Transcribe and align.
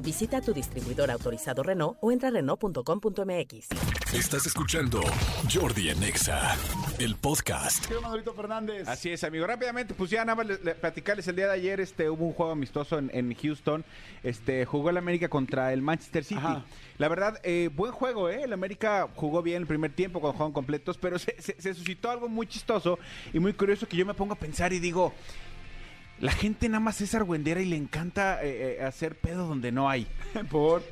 Visita 0.00 0.40
tu 0.40 0.52
distribuidor 0.54 1.10
autorizado 1.10 1.62
Renault 1.62 1.98
o 2.00 2.12
entra 2.12 2.28
a 2.28 2.32
Renault.com.mx. 2.32 3.68
Estás 4.14 4.46
escuchando 4.46 5.00
Jordi 5.52 5.90
en 5.90 6.02
Exa, 6.04 6.56
el 6.98 7.16
podcast. 7.16 7.84
¿Qué 7.86 7.94
Manolito 8.00 8.32
Fernández? 8.32 8.86
Así 8.88 9.10
es, 9.10 9.24
amigo. 9.24 9.46
Rápidamente, 9.46 9.94
pues 9.94 10.10
ya 10.10 10.24
nada 10.24 10.36
más 10.36 10.46
le- 10.46 10.58
le- 10.62 10.74
platicarles 10.76 11.26
el 11.28 11.36
día 11.36 11.46
de 11.48 11.52
ayer, 11.54 11.80
este, 11.80 12.08
hubo 12.08 12.26
un 12.26 12.32
juego 12.32 12.52
amistoso 12.52 12.96
en, 12.98 13.10
en 13.12 13.34
Houston. 13.34 13.84
Este, 14.22 14.64
jugó 14.64 14.90
el 14.90 14.96
América 14.98 15.28
contra 15.28 15.72
el 15.72 15.82
Manchester 15.82 16.22
City. 16.24 16.40
Ajá. 16.40 16.64
La 16.98 17.08
verdad, 17.08 17.38
eh, 17.42 17.68
buen 17.74 17.92
juego, 17.92 18.28
¿eh? 18.30 18.42
El 18.44 18.52
América 18.52 19.08
jugó 19.16 19.42
bien 19.42 19.62
el 19.62 19.66
primer 19.66 19.92
tiempo 19.92 20.20
cuando 20.20 20.34
jugaron 20.34 20.52
completos, 20.52 20.96
pero 20.96 21.18
se, 21.18 21.34
se- 21.42 21.60
se 21.60 21.74
suscitó 21.74 22.08
algo 22.10 22.28
muy 22.28 22.46
chistoso 22.46 22.98
y 23.32 23.40
muy 23.40 23.52
curioso 23.52 23.86
que 23.88 23.96
yo 23.96 24.06
me 24.06 24.14
pongo 24.14 24.32
a 24.34 24.36
pensar 24.38 24.72
y 24.72 24.78
digo, 24.78 25.12
la 26.20 26.32
gente 26.32 26.68
nada 26.68 26.80
más 26.80 27.00
es 27.00 27.14
argüendera 27.14 27.60
y 27.60 27.66
le 27.66 27.76
encanta 27.76 28.42
eh, 28.44 28.78
eh, 28.80 28.84
hacer 28.84 29.14
pedo 29.16 29.46
donde 29.46 29.72
no 29.72 29.88
hay. 29.88 30.06
Por. 30.50 30.82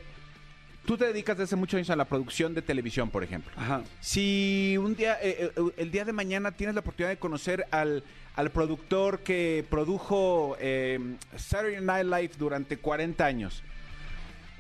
Tú 0.85 0.97
te 0.97 1.05
dedicas 1.07 1.37
desde 1.37 1.45
hace 1.51 1.57
muchos 1.57 1.79
años 1.79 1.91
a 1.91 1.97
la 1.97 2.05
producción 2.05 2.55
de 2.55 2.63
televisión, 2.63 3.11
por 3.11 3.25
ejemplo. 3.25 3.51
Ajá. 3.57 3.83
Si 4.01 4.77
un 4.79 4.95
día, 4.95 5.19
eh, 5.21 5.51
eh, 5.57 5.63
el 5.79 5.91
día 5.91 6.05
de 6.05 6.13
mañana 6.13 6.53
tienes 6.53 6.77
la 6.77 6.81
oportunidad 6.81 7.11
de 7.11 7.17
conocer 7.19 7.67
al, 7.73 8.05
al 8.37 8.51
productor 8.53 9.19
que 9.19 9.67
produjo 9.69 10.57
eh, 10.61 11.17
Saturday 11.37 11.81
Night 11.83 12.05
Live 12.07 12.31
durante 12.39 12.77
40 12.77 13.25
años, 13.27 13.65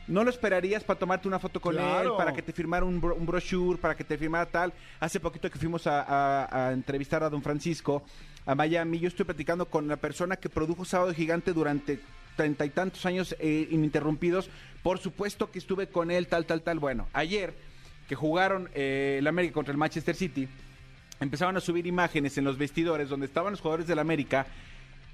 ¿no 0.08 0.24
lo 0.24 0.30
esperarías 0.30 0.82
para 0.82 0.98
tomarte 0.98 1.28
una 1.28 1.38
foto 1.38 1.60
con 1.60 1.74
Claro. 1.76 2.10
él, 2.10 2.16
para 2.16 2.32
que 2.32 2.42
te 2.42 2.52
firmara 2.52 2.84
un, 2.84 3.00
bro- 3.00 3.14
un 3.16 3.24
brochure, 3.24 3.78
para 3.78 3.94
que 3.94 4.02
te 4.02 4.18
firmara 4.18 4.46
tal? 4.46 4.72
Hace 4.98 5.20
poquito 5.20 5.48
que 5.48 5.60
fuimos 5.60 5.86
a, 5.86 6.02
a- 6.02 6.68
a 6.68 6.72
entrevistar 6.72 7.22
a 7.22 7.30
don 7.30 7.40
Francisco 7.40 8.02
a 8.46 8.54
Miami, 8.54 9.00
yo 9.00 9.08
estoy 9.08 9.26
platicando 9.26 9.66
con 9.66 9.88
la 9.88 9.96
persona 9.96 10.36
que 10.36 10.48
produjo 10.48 10.84
Sábado 10.84 11.12
Gigante 11.12 11.52
durante 11.52 12.00
treinta 12.36 12.64
y 12.64 12.70
tantos 12.70 13.04
años 13.04 13.34
eh, 13.40 13.68
ininterrumpidos. 13.70 14.48
Por 14.82 14.98
supuesto 14.98 15.50
que 15.50 15.58
estuve 15.58 15.88
con 15.88 16.10
él, 16.12 16.28
tal, 16.28 16.46
tal, 16.46 16.62
tal. 16.62 16.78
Bueno, 16.78 17.08
ayer 17.12 17.54
que 18.08 18.14
jugaron 18.14 18.70
eh, 18.72 19.16
el 19.18 19.26
América 19.26 19.54
contra 19.54 19.72
el 19.72 19.78
Manchester 19.78 20.14
City, 20.14 20.48
empezaron 21.18 21.56
a 21.56 21.60
subir 21.60 21.86
imágenes 21.86 22.38
en 22.38 22.44
los 22.44 22.56
vestidores 22.56 23.08
donde 23.08 23.26
estaban 23.26 23.50
los 23.50 23.60
jugadores 23.60 23.88
del 23.88 23.98
América 23.98 24.46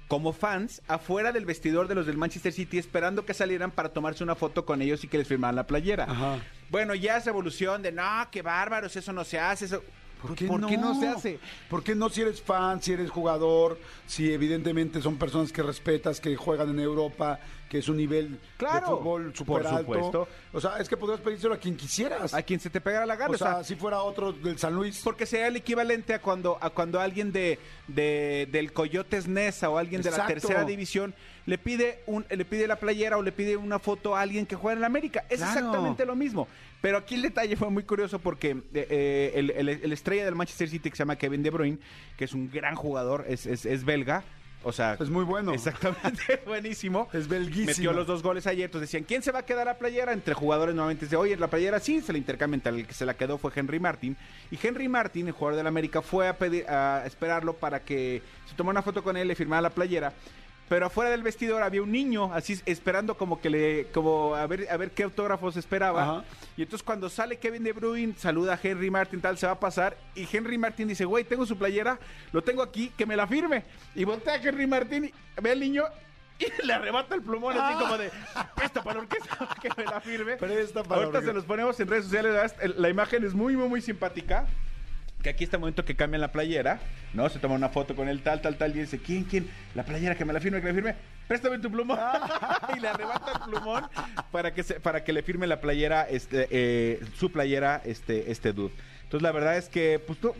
como 0.07 0.31
fans 0.33 0.81
afuera 0.87 1.31
del 1.31 1.45
vestidor 1.45 1.87
de 1.87 1.95
los 1.95 2.05
del 2.05 2.17
Manchester 2.17 2.53
City 2.53 2.77
esperando 2.77 3.25
que 3.25 3.33
salieran 3.33 3.71
para 3.71 3.89
tomarse 3.89 4.23
una 4.23 4.35
foto 4.35 4.63
con 4.63 4.81
ellos 4.81 5.03
y 5.03 5.07
que 5.07 5.17
les 5.17 5.27
firmaran 5.27 5.55
la 5.55 5.65
playera. 5.65 6.03
Ajá. 6.03 6.37
Bueno, 6.69 6.93
ya 6.93 7.17
esa 7.17 7.31
evolución 7.31 7.81
de 7.81 7.91
no, 7.91 8.27
qué 8.29 8.43
bárbaros, 8.43 8.95
eso 8.95 9.11
no 9.11 9.23
se 9.23 9.39
hace, 9.39 9.65
eso 9.65 9.81
¿Por 10.23 10.35
qué, 10.35 10.47
¿Por 10.47 10.65
qué 10.65 10.77
no 10.77 10.97
se 10.99 11.07
hace? 11.07 11.39
¿Por 11.69 11.83
qué 11.83 11.93
no 11.95 12.09
si 12.09 12.21
eres 12.21 12.41
fan, 12.41 12.81
si 12.81 12.93
eres 12.93 13.11
jugador, 13.11 13.77
si 14.07 14.31
evidentemente 14.33 15.01
son 15.01 15.17
personas 15.17 15.51
que 15.51 15.61
respetas, 15.61 16.19
que 16.21 16.35
juegan 16.37 16.69
en 16.69 16.79
Europa, 16.79 17.39
que 17.69 17.79
es 17.79 17.89
un 17.89 17.97
nivel 17.97 18.39
Claro, 18.57 18.79
de 18.79 18.85
fútbol 18.95 19.23
por 19.25 19.35
super 19.37 19.67
alto? 19.67 20.27
O 20.53 20.61
sea, 20.61 20.77
es 20.77 20.87
que 20.87 20.95
podrías 20.95 21.19
pedírselo 21.19 21.53
a 21.53 21.57
quien 21.57 21.75
quisieras. 21.75 22.33
a 22.33 22.41
quien 22.41 22.59
se 22.61 22.69
te 22.69 22.79
pegara 22.79 23.05
la 23.05 23.17
gana. 23.17 23.33
o 23.33 23.37
sea, 23.37 23.63
si 23.65 23.75
fuera 23.75 24.01
otro 24.01 24.31
del 24.31 24.57
San 24.57 24.73
Luis. 24.73 25.01
Porque 25.03 25.25
sería 25.25 25.47
el 25.47 25.57
equivalente 25.57 26.13
a 26.13 26.21
cuando, 26.21 26.57
a 26.61 26.69
cuando 26.69 27.01
alguien 27.01 27.33
de, 27.33 27.59
de- 27.89 28.47
del 28.51 28.71
Coyotes 28.71 29.27
Nesa 29.27 29.69
o 29.69 29.77
alguien 29.77 30.01
de 30.01 30.11
la 30.11 30.25
tercera 30.25 30.63
división 30.63 31.13
le 31.45 31.57
pide 31.57 32.01
un, 32.05 32.25
le 32.29 32.45
pide 32.45 32.65
la 32.67 32.77
playera 32.77 33.17
o 33.17 33.21
le 33.21 33.33
pide 33.33 33.57
una 33.57 33.77
foto 33.77 34.15
a 34.15 34.21
alguien 34.21 34.45
que 34.45 34.55
juega 34.55 34.75
en 34.75 34.81
la 34.81 34.87
América. 34.87 35.25
Es 35.29 35.39
Claro. 35.39 35.59
exactamente 35.59 36.05
lo 36.05 36.15
mismo. 36.15 36.47
Pero 36.79 36.97
aquí 36.97 37.15
el 37.15 37.21
detalle 37.21 37.55
fue 37.55 37.69
muy 37.69 37.83
curioso 37.83 38.19
porque 38.19 38.49
eh, 38.51 38.61
eh, 38.73 39.31
el, 39.35 39.51
el- 39.51 39.69
el 39.69 39.93
estrella 40.13 40.25
del 40.25 40.35
Manchester 40.35 40.69
City 40.69 40.89
que 40.89 40.95
se 40.95 41.01
llama 41.01 41.15
Kevin 41.15 41.43
De 41.43 41.49
Bruyne, 41.49 41.79
que 42.17 42.25
es 42.25 42.33
un 42.33 42.49
gran 42.51 42.75
jugador, 42.75 43.25
es, 43.27 43.45
es, 43.45 43.65
es 43.65 43.83
belga. 43.83 44.23
O 44.65 44.71
sea, 44.71 44.95
Es 44.97 45.09
muy 45.09 45.25
bueno. 45.25 45.53
Exactamente, 45.53 46.41
buenísimo. 46.45 47.09
Es 47.11 47.27
belguísimo. 47.27 47.65
Metió 47.65 47.91
los 47.91 48.07
dos 48.07 48.23
goles 48.23 48.47
ayer. 48.47 48.65
Entonces 48.65 48.89
decían, 48.89 49.03
¿quién 49.03 49.21
se 49.21 49.33
va 49.33 49.39
a 49.39 49.45
quedar 49.45 49.65
la 49.65 49.77
playera? 49.77 50.13
Entre 50.13 50.33
jugadores 50.33 50.73
nuevamente 50.73 51.05
dice, 51.05 51.17
oye, 51.17 51.35
la 51.35 51.49
playera 51.49 51.81
sí, 51.81 51.99
se 51.99 52.13
la 52.13 52.17
intercambian. 52.17 52.61
El 52.63 52.87
que 52.87 52.93
se 52.93 53.05
la 53.05 53.15
quedó 53.15 53.37
fue 53.37 53.51
Henry 53.53 53.81
Martin. 53.81 54.15
Y 54.51 54.59
Henry 54.65 54.87
Martin, 54.87 55.27
el 55.27 55.33
jugador 55.33 55.57
del 55.57 55.67
América, 55.67 56.01
fue 56.01 56.29
a, 56.29 56.37
pedir, 56.37 56.65
a 56.69 57.03
esperarlo 57.05 57.55
para 57.55 57.81
que 57.81 58.21
se 58.45 58.55
tomara 58.55 58.75
una 58.75 58.81
foto 58.83 59.03
con 59.03 59.17
él, 59.17 59.27
le 59.27 59.35
firmara 59.35 59.63
la 59.63 59.69
playera. 59.69 60.13
Pero 60.69 60.85
afuera 60.87 61.11
del 61.11 61.23
vestidor 61.23 61.61
había 61.61 61.81
un 61.81 61.91
niño 61.91 62.33
así 62.33 62.59
esperando 62.65 63.15
como 63.15 63.39
que 63.41 63.49
le, 63.49 63.85
como 63.87 64.35
a 64.35 64.47
ver, 64.47 64.67
a 64.71 64.77
ver 64.77 64.91
qué 64.91 65.03
autógrafos 65.03 65.57
esperaba. 65.57 66.03
Ajá. 66.03 66.23
Y 66.55 66.63
entonces 66.63 66.83
cuando 66.83 67.09
sale 67.09 67.37
Kevin 67.37 67.63
De 67.63 67.73
Bruyne, 67.73 68.13
saluda 68.17 68.53
a 68.53 68.59
Henry 68.61 68.89
Martin, 68.89 69.21
tal, 69.21 69.37
se 69.37 69.45
va 69.45 69.53
a 69.53 69.59
pasar. 69.59 69.97
Y 70.15 70.27
Henry 70.31 70.57
Martin 70.57 70.87
dice, 70.87 71.05
güey, 71.05 71.23
tengo 71.23 71.45
su 71.45 71.57
playera, 71.57 71.99
lo 72.31 72.43
tengo 72.43 72.61
aquí, 72.61 72.91
que 72.97 73.05
me 73.05 73.15
la 73.15 73.27
firme. 73.27 73.65
Y 73.95 74.03
voltea 74.03 74.33
a 74.33 74.37
Henry 74.37 74.67
Martin, 74.67 75.05
y 75.05 75.13
ve 75.41 75.51
al 75.51 75.59
niño 75.59 75.83
y 76.39 76.45
le 76.65 76.73
arrebata 76.73 77.15
el 77.15 77.21
plumón 77.21 77.57
así 77.57 77.77
como 77.79 77.97
de, 77.97 78.11
presta 78.55 78.83
para 78.83 78.95
la 78.95 79.01
orquesta, 79.01 79.49
que 79.61 79.69
me 79.77 79.85
la 79.85 80.01
firme. 80.01 80.37
Presta 80.37 80.83
para 80.83 81.01
la 81.01 81.07
Ahorita 81.07 81.21
se 81.25 81.33
los 81.33 81.45
ponemos 81.45 81.79
en 81.79 81.87
redes 81.87 82.05
sociales, 82.05 82.53
la 82.77 82.89
imagen 82.89 83.23
es 83.23 83.33
muy, 83.33 83.55
muy, 83.55 83.67
muy 83.67 83.81
simpática. 83.81 84.45
Que 85.23 85.29
aquí 85.29 85.45
está 85.45 85.55
el 85.55 85.61
momento 85.61 85.85
que 85.85 85.95
cambian 85.95 86.19
la 86.21 86.31
playera, 86.33 86.79
¿no? 87.13 87.29
Se 87.29 87.39
toma 87.39 87.55
una 87.55 87.69
foto 87.69 87.95
con 87.95 88.09
él, 88.09 88.21
tal, 88.21 88.41
tal, 88.41 88.57
tal, 88.57 88.75
y 88.75 88.81
dice, 88.81 88.99
¿quién, 88.99 89.23
quién? 89.23 89.49
La 89.73 89.83
playera, 89.83 90.15
que 90.15 90.25
me 90.25 90.33
la 90.33 90.41
firme, 90.41 90.59
que 90.59 90.65
me 90.65 90.73
la 90.73 90.75
firme. 90.75 90.95
Préstame 91.29 91.59
tu 91.59 91.71
plumón. 91.71 91.97
y 92.77 92.79
le 92.81 92.87
arrebata 92.89 93.31
el 93.31 93.49
plumón 93.51 93.85
para 94.31 94.53
que, 94.53 94.63
se, 94.63 94.81
para 94.81 95.03
que 95.05 95.13
le 95.13 95.23
firme 95.23 95.47
la 95.47 95.61
playera, 95.61 96.03
este, 96.03 96.47
eh, 96.51 96.99
su 97.17 97.31
playera, 97.31 97.81
este, 97.85 98.29
este 98.31 98.51
dude. 98.51 98.73
Entonces, 99.03 99.21
la 99.21 99.31
verdad 99.31 99.57
es 99.57 99.69
que, 99.69 99.99
pues, 100.05 100.21
no, 100.21 100.33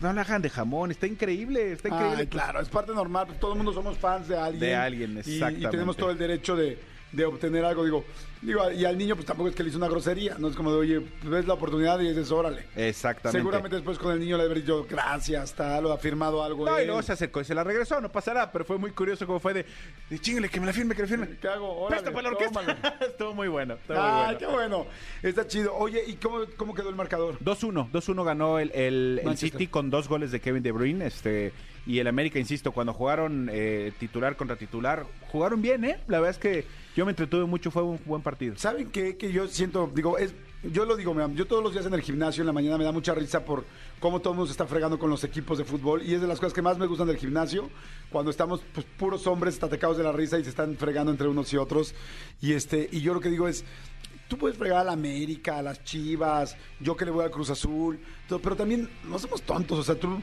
no 0.00 0.12
la 0.12 0.22
hagan 0.22 0.42
de 0.42 0.50
jamón. 0.50 0.90
Está 0.90 1.06
increíble, 1.06 1.72
está 1.72 1.88
increíble. 1.88 2.16
Ay, 2.22 2.26
claro, 2.26 2.60
es 2.60 2.68
parte 2.68 2.92
normal. 2.92 3.26
pues, 3.28 3.38
todo 3.38 3.52
el 3.52 3.58
mundo 3.58 3.72
somos 3.72 3.96
fans 3.98 4.26
de 4.26 4.36
alguien. 4.36 4.60
De 4.60 4.74
alguien, 4.74 5.10
y- 5.12 5.30
Y, 5.30 5.34
exactamente. 5.34 5.68
tenemos 5.68 5.96
todo 5.96 6.10
el 6.10 6.18
derecho 6.18 6.56
de, 6.56 6.76
de 7.12 7.24
obtener 7.24 7.64
algo. 7.64 7.84
Digo, 7.84 8.04
digo, 8.44 8.70
y 8.70 8.84
al 8.84 8.96
niño, 8.96 9.14
pues 9.16 9.26
tampoco 9.26 9.48
es 9.48 9.54
que 9.56 9.62
le 9.62 9.70
hizo 9.70 9.78
una 9.78 9.88
grosería. 9.88 10.36
No 10.38 10.48
es 10.48 10.56
como 10.56 10.70
de, 10.70 10.78
oye, 10.78 11.06
ves 11.24 11.46
la 11.46 11.54
oportunidad 11.54 11.98
y 12.00 12.08
dices, 12.08 12.30
órale. 12.30 12.64
Exactamente. 12.76 13.38
Seguramente 13.38 13.76
después 13.76 13.98
con 13.98 14.12
el 14.12 14.20
niño 14.20 14.36
le 14.36 14.44
habré 14.44 14.60
dicho, 14.60 14.86
gracias, 14.88 15.52
tal, 15.54 15.86
o 15.86 15.92
ha 15.92 15.98
firmado 15.98 16.42
algo. 16.42 16.64
No, 16.66 16.76
él. 16.76 16.84
y 16.84 16.86
luego 16.86 17.02
se 17.02 17.12
acercó 17.12 17.40
y 17.40 17.44
se 17.44 17.54
la 17.54 17.64
regresó, 17.64 18.00
no 18.00 18.10
pasará, 18.12 18.52
pero 18.52 18.64
fue 18.64 18.78
muy 18.78 18.90
curioso 18.92 19.26
como 19.26 19.40
fue 19.40 19.54
de, 19.54 19.66
de 20.10 20.18
chingale, 20.18 20.48
que 20.48 20.60
me 20.60 20.66
la 20.66 20.72
firme, 20.72 20.94
que 20.94 21.02
me 21.02 21.08
la 21.08 21.16
firme. 21.16 21.36
¿Qué 21.40 21.48
hago? 21.48 21.72
Órale, 21.84 22.02
Presta 22.02 22.12
para 22.12 22.30
la 22.30 22.36
orquesta. 22.36 22.98
Estuvo 23.06 23.34
muy 23.34 23.48
bueno, 23.48 23.74
estuvo 23.74 23.96
muy 23.96 24.06
Ay, 24.06 24.22
bueno. 24.24 24.38
qué 24.38 24.46
bueno. 24.46 24.86
Está 25.22 25.46
chido. 25.46 25.74
Oye, 25.74 26.02
¿y 26.06 26.14
cómo, 26.14 26.40
cómo 26.56 26.74
quedó 26.74 26.88
el 26.90 26.94
marcador? 26.96 27.38
2-1, 27.40 27.90
2-1 27.90 28.24
ganó 28.24 28.58
el, 28.58 28.70
el- 28.74 29.20
el. 29.24 29.36
City 29.38 29.66
con 29.66 29.90
dos 29.90 30.08
goles 30.08 30.30
de 30.32 30.40
Kevin 30.40 30.62
De 30.62 30.70
Bruyne, 30.72 31.06
este, 31.06 31.52
y 31.86 31.98
el 31.98 32.06
América, 32.06 32.38
insisto, 32.38 32.72
cuando 32.72 32.92
jugaron 32.94 33.48
eh, 33.52 33.92
titular 33.98 34.36
contra 34.36 34.56
titular, 34.56 35.04
jugaron 35.30 35.60
bien, 35.60 35.84
¿eh? 35.84 35.98
La 36.08 36.18
verdad 36.18 36.30
es 36.30 36.38
que 36.38 36.64
yo 36.96 37.04
me 37.04 37.10
entretuve 37.12 37.44
mucho, 37.44 37.70
fue 37.70 37.82
un 37.82 37.98
buen 38.04 38.22
partido. 38.22 38.33
¿Saben 38.56 38.90
qué? 38.90 39.16
Que 39.16 39.32
yo 39.32 39.46
siento, 39.48 39.90
digo, 39.94 40.18
es, 40.18 40.34
yo 40.62 40.84
lo 40.84 40.96
digo, 40.96 41.14
yo 41.34 41.46
todos 41.46 41.62
los 41.62 41.72
días 41.72 41.86
en 41.86 41.94
el 41.94 42.00
gimnasio 42.00 42.42
en 42.42 42.46
la 42.46 42.52
mañana 42.52 42.78
me 42.78 42.84
da 42.84 42.92
mucha 42.92 43.14
risa 43.14 43.44
por 43.44 43.64
cómo 44.00 44.20
todo 44.20 44.32
el 44.32 44.36
mundo 44.36 44.46
se 44.46 44.52
está 44.52 44.66
fregando 44.66 44.98
con 44.98 45.10
los 45.10 45.22
equipos 45.24 45.58
de 45.58 45.64
fútbol 45.64 46.02
y 46.02 46.14
es 46.14 46.20
de 46.20 46.26
las 46.26 46.38
cosas 46.40 46.52
que 46.52 46.62
más 46.62 46.78
me 46.78 46.86
gustan 46.86 47.06
del 47.06 47.16
gimnasio, 47.16 47.70
cuando 48.10 48.30
estamos 48.30 48.62
pues, 48.72 48.86
puros 48.98 49.26
hombres 49.26 49.62
atacados 49.62 49.96
de 49.96 50.04
la 50.04 50.12
risa 50.12 50.38
y 50.38 50.44
se 50.44 50.50
están 50.50 50.76
fregando 50.76 51.12
entre 51.12 51.28
unos 51.28 51.52
y 51.52 51.56
otros. 51.56 51.94
Y 52.40 52.52
este, 52.52 52.88
y 52.90 53.00
yo 53.00 53.14
lo 53.14 53.20
que 53.20 53.30
digo 53.30 53.46
es, 53.46 53.64
tú 54.28 54.38
puedes 54.38 54.56
fregar 54.56 54.78
a 54.80 54.84
la 54.84 54.92
América, 54.92 55.58
a 55.58 55.62
las 55.62 55.84
Chivas, 55.84 56.56
yo 56.80 56.96
que 56.96 57.04
le 57.04 57.10
voy 57.10 57.24
al 57.24 57.30
Cruz 57.30 57.50
Azul, 57.50 58.00
pero 58.42 58.56
también 58.56 58.88
no 59.04 59.18
somos 59.18 59.42
tontos, 59.42 59.78
o 59.78 59.82
sea, 59.82 59.94
tú 59.94 60.18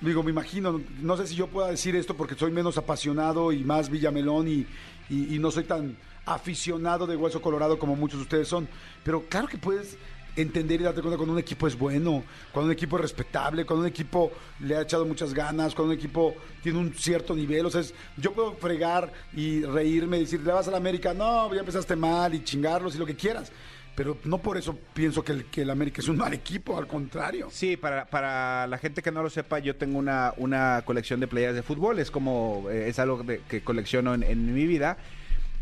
Digo, 0.00 0.22
me 0.22 0.30
imagino, 0.30 0.80
no 1.00 1.16
sé 1.16 1.26
si 1.26 1.34
yo 1.34 1.46
pueda 1.46 1.68
decir 1.68 1.96
esto 1.96 2.14
porque 2.14 2.34
soy 2.34 2.50
menos 2.50 2.76
apasionado 2.76 3.50
y 3.50 3.64
más 3.64 3.88
Villamelón 3.88 4.46
y, 4.46 4.66
y- 5.08 5.38
no 5.38 5.50
soy 5.50 5.64
tan 5.64 5.96
aficionado 6.26 7.06
de 7.06 7.16
Hueso 7.16 7.40
Colorado 7.40 7.78
como 7.78 7.96
muchos 7.96 8.18
de 8.18 8.22
ustedes 8.24 8.48
son, 8.48 8.68
pero 9.04 9.22
claro 9.28 9.48
que 9.48 9.56
puedes 9.56 9.96
entender 10.36 10.80
y 10.82 10.84
darte 10.84 11.00
cuenta 11.00 11.16
cuando 11.16 11.32
un 11.32 11.38
equipo 11.38 11.66
es 11.66 11.78
bueno, 11.78 12.22
cuando 12.52 12.66
un 12.66 12.72
equipo 12.72 12.96
es 12.96 13.02
respetable, 13.02 13.64
cuando 13.64 13.84
un 13.84 13.88
equipo 13.88 14.32
le 14.60 14.76
ha 14.76 14.82
echado 14.82 15.06
muchas 15.06 15.32
ganas, 15.32 15.74
cuando 15.74 15.94
un 15.94 15.98
equipo 15.98 16.34
tiene 16.62 16.78
un 16.78 16.92
cierto 16.92 17.34
nivel, 17.34 17.64
o 17.64 17.70
sea, 17.70 17.82
yo 18.18 18.32
puedo 18.32 18.52
fregar 18.54 19.10
y 19.34 19.62
reírme 19.62 20.18
y 20.18 20.20
decir, 20.20 20.40
le 20.42 20.52
vas 20.52 20.68
a 20.68 20.72
la 20.72 20.76
América, 20.76 21.14
no, 21.14 21.54
ya 21.54 21.60
empezaste 21.60 21.96
mal 21.96 22.34
y 22.34 22.44
chingarlos 22.44 22.94
y 22.96 22.98
lo 22.98 23.06
que 23.06 23.16
quieras. 23.16 23.50
Pero 23.96 24.18
no 24.24 24.38
por 24.38 24.58
eso 24.58 24.78
pienso 24.94 25.24
que 25.24 25.32
el, 25.32 25.44
que 25.46 25.62
el 25.62 25.70
América 25.70 26.00
es 26.02 26.08
un 26.08 26.18
mal 26.18 26.32
equipo, 26.34 26.76
al 26.78 26.86
contrario. 26.86 27.48
Sí, 27.50 27.76
para, 27.78 28.04
para 28.04 28.66
la 28.66 28.76
gente 28.78 29.00
que 29.02 29.10
no 29.10 29.22
lo 29.22 29.30
sepa, 29.30 29.58
yo 29.58 29.74
tengo 29.76 29.98
una, 29.98 30.34
una 30.36 30.82
colección 30.84 31.18
de 31.18 31.26
playeras 31.26 31.54
de 31.54 31.62
fútbol, 31.62 31.98
es 31.98 32.10
como, 32.10 32.66
eh, 32.70 32.88
es 32.88 32.98
algo 32.98 33.22
de- 33.22 33.40
que 33.48 33.62
colecciono 33.62 34.14
en, 34.14 34.22
en 34.22 34.54
mi 34.54 34.66
vida. 34.66 34.98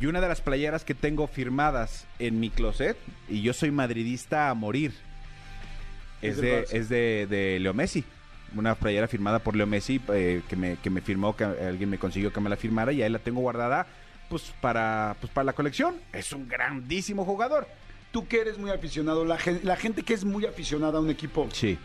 Y 0.00 0.06
una 0.06 0.20
de 0.20 0.26
las 0.28 0.40
playeras 0.40 0.84
que 0.84 0.94
tengo 0.94 1.28
firmadas 1.28 2.06
en 2.18 2.40
mi 2.40 2.50
closet, 2.50 2.96
y 3.28 3.42
yo 3.42 3.52
soy 3.52 3.70
madridista 3.70 4.50
a 4.50 4.54
morir, 4.54 4.92
Es, 6.20 6.38
de, 6.38 6.66
es 6.72 6.88
de, 6.88 7.26
de 7.30 7.58
Leo 7.60 7.72
Messi. 7.74 8.02
Una 8.56 8.74
playera 8.74 9.06
firmada 9.08 9.38
por 9.40 9.54
Leo 9.56 9.66
Messi 9.66 10.00
eh, 10.12 10.42
que, 10.48 10.56
me, 10.56 10.76
que 10.76 10.90
me 10.90 11.00
firmó, 11.00 11.36
que 11.36 11.44
alguien 11.44 11.90
me 11.90 11.98
consiguió 11.98 12.32
que 12.32 12.40
me 12.40 12.48
la 12.50 12.56
firmara 12.56 12.92
y 12.92 13.02
ahí 13.02 13.10
la 13.10 13.18
tengo 13.18 13.40
guardada 13.40 13.86
pues 14.28 14.52
para, 14.60 15.16
pues 15.20 15.32
para 15.32 15.44
la 15.44 15.52
colección. 15.52 15.96
Es 16.12 16.32
un 16.32 16.48
grandísimo 16.48 17.24
jugador. 17.24 17.66
Tú 18.14 18.28
que 18.28 18.40
eres 18.42 18.58
muy 18.58 18.70
aficionado, 18.70 19.24
la, 19.24 19.36
gen- 19.38 19.58
la 19.64 19.74
gente 19.74 20.04
que 20.04 20.14
es 20.14 20.24
muy 20.24 20.46
aficionada 20.46 20.98
a 20.98 21.00
un 21.00 21.10
equipo, 21.10 21.48
Sí. 21.52 21.76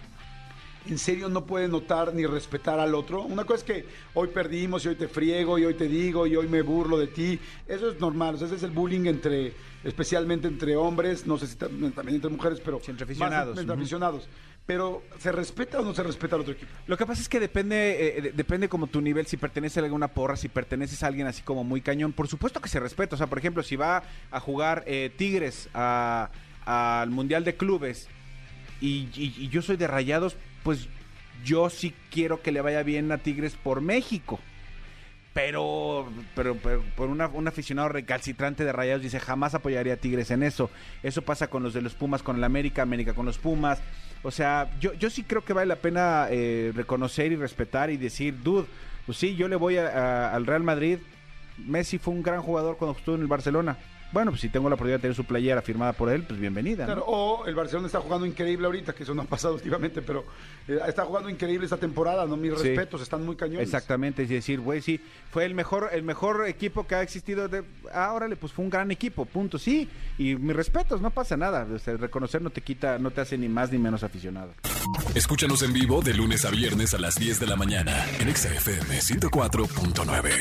¿En 0.87 0.97
serio 0.97 1.29
no 1.29 1.45
puede 1.45 1.67
notar 1.67 2.13
ni 2.13 2.25
respetar 2.25 2.79
al 2.79 2.95
otro? 2.95 3.21
Una 3.23 3.43
cosa 3.43 3.57
es 3.59 3.63
que 3.63 3.85
hoy 4.13 4.29
perdimos 4.29 4.85
y 4.85 4.89
hoy 4.89 4.95
te 4.95 5.07
friego 5.07 5.57
y 5.59 5.65
hoy 5.65 5.73
te 5.73 5.87
digo 5.87 6.25
y 6.27 6.35
hoy 6.35 6.47
me 6.47 6.61
burlo 6.61 6.97
de 6.97 7.07
ti. 7.07 7.39
Eso 7.67 7.91
es 7.91 7.99
normal, 7.99 8.35
o 8.35 8.37
sea, 8.37 8.47
ese 8.47 8.55
es 8.57 8.63
el 8.63 8.71
bullying 8.71 9.05
entre, 9.05 9.53
especialmente 9.83 10.47
entre 10.47 10.75
hombres, 10.75 11.25
no 11.27 11.37
sé 11.37 11.47
si 11.47 11.55
tam- 11.57 11.93
también 11.93 12.15
entre 12.15 12.29
mujeres, 12.31 12.59
pero 12.63 12.79
Sí, 12.83 12.91
entre 12.91 13.05
más 13.05 13.11
aficionados. 13.11 13.57
entre 13.57 13.75
aficionados. 13.75 14.27
Pero, 14.65 15.01
¿se 15.17 15.31
respeta 15.31 15.79
o 15.79 15.83
no 15.83 15.95
se 15.95 16.03
respeta 16.03 16.35
al 16.35 16.41
otro 16.41 16.53
equipo? 16.53 16.71
Lo 16.85 16.95
que 16.95 17.03
pasa 17.07 17.21
es 17.23 17.27
que 17.27 17.39
depende, 17.39 18.17
eh, 18.17 18.21
de- 18.21 18.31
depende 18.33 18.69
como 18.69 18.85
tu 18.85 19.01
nivel, 19.01 19.25
si 19.25 19.35
perteneces 19.35 19.77
a 19.81 19.85
alguna 19.85 20.09
porra, 20.09 20.37
si 20.37 20.47
perteneces 20.47 21.01
a 21.01 21.07
alguien 21.07 21.25
así 21.25 21.41
como 21.41 21.63
muy 21.63 21.81
cañón. 21.81 22.13
Por 22.13 22.27
supuesto 22.27 22.61
que 22.61 22.69
se 22.69 22.79
respeta. 22.79 23.15
O 23.15 23.17
sea, 23.17 23.25
por 23.25 23.39
ejemplo, 23.39 23.63
si 23.63 23.75
va 23.75 24.03
a 24.29 24.39
jugar 24.39 24.83
eh, 24.85 25.11
Tigres 25.17 25.69
a- 25.73 26.29
al 26.65 27.09
Mundial 27.09 27.43
de 27.45 27.55
Clubes 27.55 28.07
y, 28.79 29.07
y- 29.15 29.33
y 29.39 29.47
yo 29.49 29.63
soy 29.63 29.75
de 29.75 29.87
Rayados, 29.87 30.37
pues 30.63 30.87
yo 31.43 31.69
sí 31.69 31.93
quiero 32.11 32.41
que 32.41 32.51
le 32.51 32.61
vaya 32.61 32.83
bien 32.83 33.11
a 33.11 33.17
Tigres 33.17 33.55
por 33.55 33.81
México. 33.81 34.39
Pero, 35.33 36.09
pero, 36.35 36.55
por 36.55 37.07
una- 37.09 37.27
un 37.27 37.47
aficionado 37.47 37.87
recalcitrante 37.89 38.65
de 38.65 38.71
Rayados 38.73 39.03
dice 39.03 39.19
jamás 39.19 39.53
apoyaría 39.53 39.93
a 39.93 39.97
Tigres 39.97 40.31
en 40.31 40.41
eso. 40.43 40.69
Eso 41.03 41.21
pasa 41.21 41.47
con 41.47 41.61
los 41.63 41.73
de 41.73 41.81
los 41.81 41.93
Pumas, 41.93 42.23
con 42.23 42.35
el 42.37 42.43
América, 42.43 42.81
América 42.81 43.13
con 43.13 43.25
los 43.25 43.37
Pumas. 43.37 43.79
O 44.23 44.31
sea, 44.31 44.69
yo, 44.79 44.93
yo 44.95 45.09
sí 45.09 45.23
creo 45.23 45.45
que 45.45 45.53
vale 45.53 45.67
la 45.67 45.75
pena 45.77 46.27
eh, 46.29 46.73
reconocer 46.75 47.31
y 47.31 47.35
respetar 47.35 47.89
y 47.91 47.97
decir, 47.97 48.35
dude, 48.43 48.65
pues 49.05 49.17
sí, 49.17 49.35
yo 49.35 49.47
le 49.47 49.55
voy 49.55 49.77
a- 49.77 50.33
al 50.33 50.45
Real 50.45 50.63
Madrid. 50.63 50.97
Messi 51.57 51.99
fue 51.99 52.13
un 52.13 52.23
gran 52.23 52.41
jugador 52.41 52.77
cuando 52.77 52.97
estuvo 52.97 53.15
en 53.15 53.21
el 53.21 53.27
Barcelona. 53.27 53.77
Bueno, 54.11 54.31
pues 54.31 54.41
si 54.41 54.49
tengo 54.49 54.67
la 54.69 54.75
oportunidad 54.75 54.97
de 54.97 55.01
tener 55.03 55.15
su 55.15 55.23
playera 55.23 55.61
firmada 55.61 55.93
por 55.93 56.09
él, 56.09 56.23
pues 56.23 56.39
bienvenida. 56.39 56.83
¿no? 56.87 56.93
Claro, 56.93 57.03
o 57.07 57.45
el 57.45 57.53
Barcelona 57.53 57.85
está 57.87 57.99
jugando 57.99 58.25
increíble 58.25 58.65
ahorita, 58.65 58.93
que 58.93 59.03
eso 59.03 59.13
no 59.13 59.21
ha 59.21 59.25
pasado 59.25 59.53
últimamente, 59.59 60.01
pero 60.01 60.25
eh, 60.67 60.79
está 60.87 61.05
jugando 61.05 61.29
increíble 61.29 61.65
esta 61.65 61.77
temporada, 61.77 62.25
¿no? 62.25 62.35
Mis 62.35 62.53
Sí. 62.59 62.69
respetos, 62.69 63.01
están 63.01 63.23
muy 63.25 63.35
cañones. 63.35 63.67
Exactamente, 63.67 64.23
es 64.23 64.29
decir, 64.29 64.59
güey, 64.59 64.81
sí, 64.81 64.99
fue 65.31 65.45
el 65.45 65.53
mejor, 65.53 65.89
el 65.93 66.01
mejor 66.03 66.47
equipo 66.47 66.87
que 66.87 66.95
ha 66.95 67.01
existido. 67.03 67.47
De, 67.47 67.63
ah, 67.93 68.11
órale, 68.13 68.35
pues 68.35 68.51
fue 68.51 68.65
un 68.65 68.71
gran 68.71 68.89
equipo, 68.89 69.25
punto, 69.25 69.59
sí. 69.59 69.87
Y 70.17 70.35
mis 70.35 70.55
respetos, 70.55 71.01
no 71.01 71.11
pasa 71.11 71.37
nada. 71.37 71.67
O 71.71 71.77
sea, 71.79 71.95
reconocer 71.97 72.41
no 72.41 72.49
te 72.49 72.61
quita, 72.61 72.97
no 72.97 73.11
te 73.11 73.21
hace 73.21 73.37
ni 73.37 73.47
más 73.47 73.71
ni 73.71 73.77
menos 73.77 74.03
aficionado. 74.03 74.53
Escúchanos 75.13 75.61
en 75.61 75.71
vivo 75.73 76.01
de 76.01 76.13
lunes 76.15 76.45
a 76.45 76.49
viernes 76.49 76.93
a 76.93 76.97
las 76.97 77.15
10 77.15 77.39
de 77.39 77.45
la 77.47 77.55
mañana 77.55 78.05
en 78.19 78.27
Exa 78.29 78.49
FM 78.53 78.99
104.9. 79.01 80.31